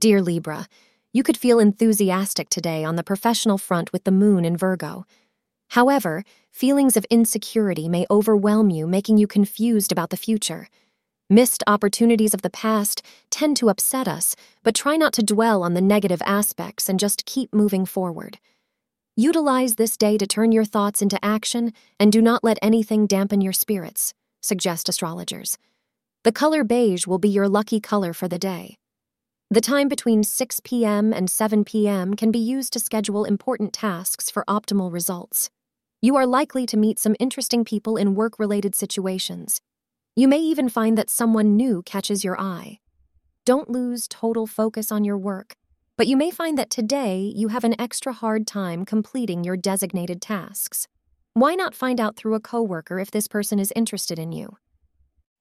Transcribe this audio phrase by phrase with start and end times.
[0.00, 0.66] Dear Libra,
[1.12, 5.04] you could feel enthusiastic today on the professional front with the moon in Virgo.
[5.72, 10.68] However, feelings of insecurity may overwhelm you, making you confused about the future.
[11.28, 15.74] Missed opportunities of the past tend to upset us, but try not to dwell on
[15.74, 18.38] the negative aspects and just keep moving forward.
[19.16, 23.42] Utilize this day to turn your thoughts into action and do not let anything dampen
[23.42, 25.58] your spirits, suggest astrologers.
[26.24, 28.78] The color beige will be your lucky color for the day.
[29.52, 31.12] The time between 6 p.m.
[31.12, 32.14] and 7 p.m.
[32.14, 35.50] can be used to schedule important tasks for optimal results.
[36.00, 39.60] You are likely to meet some interesting people in work related situations.
[40.14, 42.78] You may even find that someone new catches your eye.
[43.44, 45.56] Don't lose total focus on your work,
[45.96, 50.22] but you may find that today you have an extra hard time completing your designated
[50.22, 50.86] tasks.
[51.34, 54.58] Why not find out through a coworker if this person is interested in you?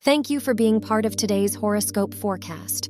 [0.01, 2.89] Thank you for being part of today's horoscope forecast.